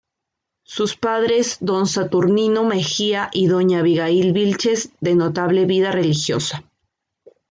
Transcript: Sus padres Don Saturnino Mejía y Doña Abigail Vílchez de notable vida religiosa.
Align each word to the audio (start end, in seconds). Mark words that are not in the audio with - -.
Sus 0.63 0.97
padres 0.97 1.57
Don 1.59 1.85
Saturnino 1.85 2.63
Mejía 2.63 3.29
y 3.31 3.45
Doña 3.45 3.81
Abigail 3.81 4.33
Vílchez 4.33 4.89
de 4.99 5.13
notable 5.13 5.65
vida 5.65 5.91
religiosa. 5.91 6.63